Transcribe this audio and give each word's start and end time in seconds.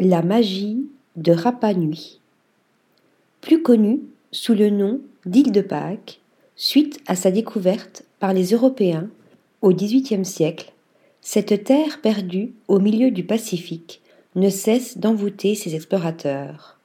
La 0.00 0.22
magie 0.22 0.86
de 1.16 1.32
Rapa 1.32 1.74
Nui. 1.74 2.20
Plus 3.40 3.62
connue 3.62 3.98
sous 4.30 4.54
le 4.54 4.70
nom 4.70 5.00
d'île 5.26 5.50
de 5.50 5.60
Pâques, 5.60 6.20
suite 6.54 7.00
à 7.08 7.16
sa 7.16 7.32
découverte 7.32 8.04
par 8.20 8.32
les 8.32 8.52
Européens 8.52 9.10
au 9.60 9.72
XVIIIe 9.72 10.24
siècle, 10.24 10.72
cette 11.20 11.64
terre 11.64 12.00
perdue 12.00 12.52
au 12.68 12.78
milieu 12.78 13.10
du 13.10 13.24
Pacifique 13.24 14.00
ne 14.36 14.50
cesse 14.50 14.98
d'envoûter 14.98 15.56
ses 15.56 15.74
explorateurs. 15.74 16.78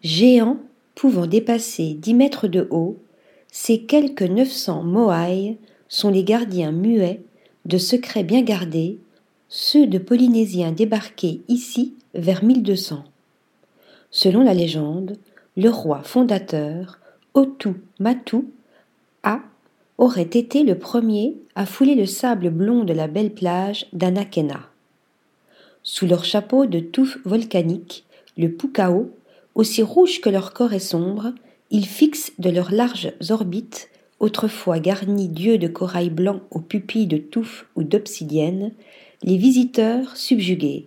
Géants 0.00 0.60
pouvant 0.94 1.26
dépasser 1.26 1.92
dix 1.92 2.14
mètres 2.14 2.48
de 2.48 2.66
haut, 2.70 2.96
ces 3.52 3.82
quelques 3.82 4.22
900 4.22 4.82
moaïs 4.82 5.56
sont 5.88 6.08
les 6.08 6.24
gardiens 6.24 6.72
muets 6.72 7.20
de 7.66 7.76
secrets 7.76 8.24
bien 8.24 8.40
gardés, 8.40 8.98
ceux 9.56 9.86
de 9.86 9.98
Polynésiens 9.98 10.72
débarqués 10.72 11.42
ici 11.46 11.94
vers 12.12 12.42
1200. 12.42 13.04
Selon 14.10 14.42
la 14.42 14.52
légende, 14.52 15.16
le 15.56 15.68
roi 15.68 16.02
fondateur, 16.02 16.98
Otu 17.34 17.68
Matu, 18.00 18.38
A, 19.22 19.42
aurait 19.96 20.22
été 20.22 20.64
le 20.64 20.76
premier 20.76 21.36
à 21.54 21.66
fouler 21.66 21.94
le 21.94 22.04
sable 22.04 22.50
blond 22.50 22.82
de 22.82 22.92
la 22.92 23.06
belle 23.06 23.32
plage 23.32 23.86
d'Anakena. 23.92 24.70
Sous 25.84 26.08
leur 26.08 26.24
chapeau 26.24 26.66
de 26.66 26.80
touffes 26.80 27.18
volcaniques, 27.24 28.04
le 28.36 28.50
Pukao, 28.50 29.12
aussi 29.54 29.82
rouge 29.82 30.20
que 30.20 30.30
leur 30.30 30.52
corps 30.52 30.72
est 30.72 30.80
sombre, 30.80 31.32
ils 31.70 31.86
fixent 31.86 32.32
de 32.40 32.50
leurs 32.50 32.72
larges 32.72 33.12
orbites, 33.30 33.88
autrefois 34.20 34.78
garnies 34.78 35.28
d'yeux 35.28 35.58
de 35.58 35.68
corail 35.68 36.10
blanc 36.10 36.40
aux 36.50 36.60
pupilles 36.60 37.06
de 37.06 37.18
touffes 37.18 37.66
ou 37.76 37.82
d'obsidienne, 37.82 38.72
les 39.22 39.36
visiteurs 39.36 40.16
subjugués. 40.16 40.86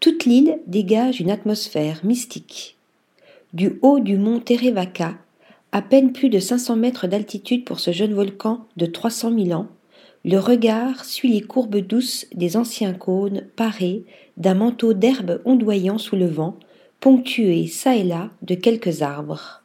Toute 0.00 0.24
l'île 0.24 0.58
dégage 0.66 1.20
une 1.20 1.30
atmosphère 1.30 2.04
mystique. 2.04 2.76
Du 3.52 3.78
haut 3.82 4.00
du 4.00 4.16
mont 4.18 4.40
Terevaka, 4.40 5.14
à 5.72 5.82
peine 5.82 6.12
plus 6.12 6.28
de 6.28 6.38
500 6.38 6.76
mètres 6.76 7.06
d'altitude 7.06 7.64
pour 7.64 7.80
ce 7.80 7.90
jeune 7.92 8.14
volcan 8.14 8.66
de 8.76 8.86
300 8.86 9.32
000 9.36 9.58
ans, 9.58 9.68
le 10.24 10.38
regard 10.38 11.04
suit 11.04 11.32
les 11.32 11.42
courbes 11.42 11.76
douces 11.76 12.26
des 12.32 12.56
anciens 12.56 12.94
cônes 12.94 13.42
parés 13.56 14.04
d'un 14.36 14.54
manteau 14.54 14.94
d'herbes 14.94 15.42
ondoyant 15.44 15.98
sous 15.98 16.16
le 16.16 16.26
vent, 16.26 16.56
ponctué 17.00 17.66
çà 17.66 17.96
et 17.96 18.04
là 18.04 18.30
de 18.42 18.54
quelques 18.54 19.02
arbres. 19.02 19.63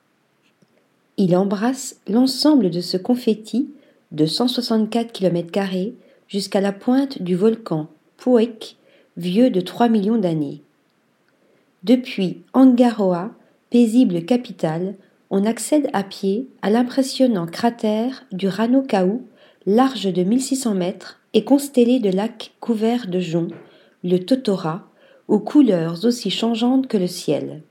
Il 1.22 1.36
embrasse 1.36 2.00
l'ensemble 2.08 2.70
de 2.70 2.80
ce 2.80 2.96
confetti 2.96 3.70
de 4.14 4.26
164 4.26 5.12
km 5.12 5.52
jusqu'à 6.30 6.62
la 6.62 6.72
pointe 6.72 7.22
du 7.22 7.36
volcan 7.36 7.90
Puek 8.16 8.78
vieux 9.18 9.50
de 9.50 9.60
trois 9.60 9.90
millions 9.90 10.18
d'années. 10.18 10.62
Depuis 11.84 12.44
Angaroa, 12.54 13.32
paisible 13.70 14.24
capitale, 14.24 14.96
on 15.30 15.46
accède 15.46 15.90
à 15.92 16.04
pied 16.04 16.48
à 16.62 16.70
l'impressionnant 16.70 17.48
cratère 17.48 18.24
du 18.32 18.48
Rano 18.48 18.82
Kau, 18.82 19.22
large 19.66 20.06
de 20.06 20.24
1600 20.24 20.74
mètres 20.74 21.20
et 21.34 21.44
constellé 21.44 22.00
de 22.00 22.12
lacs 22.12 22.54
couverts 22.62 23.08
de 23.08 23.20
joncs, 23.20 23.52
le 24.06 24.20
Totora, 24.20 24.88
aux 25.28 25.40
couleurs 25.40 26.06
aussi 26.06 26.30
changeantes 26.30 26.88
que 26.88 26.98
le 26.98 27.08
ciel. 27.08 27.62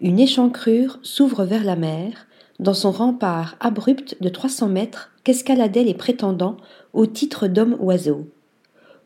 Une 0.00 0.18
échancrure 0.18 0.98
s'ouvre 1.02 1.44
vers 1.44 1.62
la 1.62 1.76
mer, 1.76 2.27
dans 2.58 2.74
son 2.74 2.90
rempart 2.90 3.56
abrupt 3.60 4.16
de 4.20 4.28
300 4.28 4.68
mètres 4.68 5.12
qu'escaladaient 5.24 5.84
les 5.84 5.94
prétendants 5.94 6.56
au 6.92 7.06
titre 7.06 7.46
d'homme-oiseau. 7.46 8.26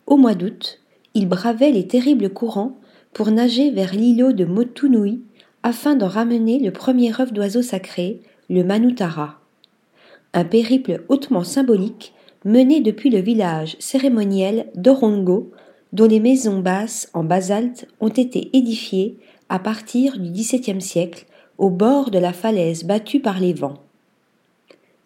Au 0.07 0.17
mois 0.17 0.35
d'août, 0.35 0.81
il 1.15 1.29
bravait 1.29 1.71
les 1.71 1.87
terribles 1.87 2.31
courants 2.31 2.79
pour 3.13 3.31
nager 3.31 3.71
vers 3.71 3.95
l'îlot 3.95 4.33
de 4.33 4.45
Motunui 4.45 5.23
afin 5.63 5.95
d'en 5.95 6.09
ramener 6.09 6.59
le 6.59 6.73
premier 6.73 7.19
œuf 7.21 7.33
d'oiseau 7.33 7.63
sacré, 7.63 8.21
le 8.49 8.65
Manutara. 8.65 9.41
Un 10.35 10.45
périple 10.45 11.05
hautement 11.09 11.45
symbolique 11.45 12.15
mené 12.45 12.81
depuis 12.81 13.11
le 13.11 13.21
village 13.21 13.77
cérémoniel 13.79 14.67
d'Orongo, 14.75 15.53
dont 15.93 16.07
les 16.07 16.21
maisons 16.21 16.59
basses 16.59 17.09
en 17.13 17.23
basalte 17.23 17.87
ont 18.01 18.09
été 18.09 18.57
édifiées 18.57 19.19
à 19.49 19.59
partir 19.59 20.19
du 20.19 20.31
XVIIe 20.31 20.81
siècle 20.81 21.27
au 21.63 21.71
bord 21.71 22.11
de 22.11 22.19
la 22.19 22.33
falaise 22.33 22.83
battue 22.83 23.21
par 23.21 23.39
les 23.39 23.53
vents. 23.53 23.79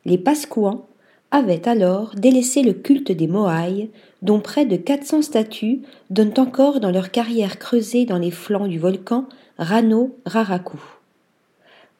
Les 0.06 0.16
Pascouans 0.16 0.86
avaient 1.30 1.68
alors 1.68 2.14
délaissé 2.14 2.62
le 2.62 2.72
culte 2.72 3.12
des 3.12 3.26
Moaïs, 3.26 3.88
dont 4.22 4.40
près 4.40 4.64
de 4.64 4.76
400 4.76 5.20
statues 5.20 5.82
donnent 6.08 6.38
encore 6.38 6.80
dans 6.80 6.90
leur 6.90 7.10
carrière 7.10 7.58
creusée 7.58 8.06
dans 8.06 8.16
les 8.16 8.30
flancs 8.30 8.68
du 8.68 8.78
volcan 8.78 9.26
Rano 9.58 10.16
Raraku. 10.24 10.80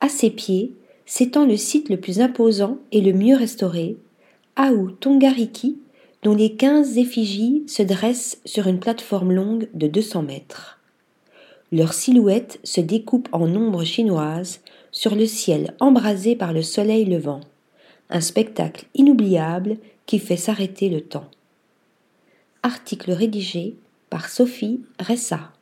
À 0.00 0.08
ses 0.08 0.30
pieds 0.30 0.72
s'étend 1.04 1.44
le 1.44 1.58
site 1.58 1.90
le 1.90 1.98
plus 1.98 2.20
imposant 2.20 2.78
et 2.92 3.02
le 3.02 3.12
mieux 3.12 3.36
restauré, 3.36 3.98
Aou 4.56 4.90
Tongariki, 4.90 5.76
dont 6.22 6.34
les 6.34 6.54
quinze 6.54 6.96
effigies 6.96 7.62
se 7.66 7.82
dressent 7.82 8.40
sur 8.46 8.68
une 8.68 8.80
plateforme 8.80 9.32
longue 9.32 9.68
de 9.74 9.86
200 9.86 10.22
mètres. 10.22 10.75
Leurs 11.72 11.94
silhouettes 11.94 12.60
se 12.64 12.80
découpent 12.80 13.28
en 13.32 13.54
ombres 13.54 13.84
chinoises 13.84 14.60
sur 14.92 15.14
le 15.14 15.26
ciel 15.26 15.74
embrasé 15.80 16.36
par 16.36 16.52
le 16.52 16.62
soleil 16.62 17.04
levant 17.04 17.40
un 18.10 18.20
spectacle 18.20 18.86
inoubliable 18.94 19.78
qui 20.06 20.18
fait 20.18 20.36
s'arrêter 20.36 20.88
le 20.88 21.00
temps. 21.00 21.28
Article 22.62 23.12
rédigé 23.12 23.76
par 24.10 24.28
Sophie 24.28 24.82
Ressa. 25.00 25.52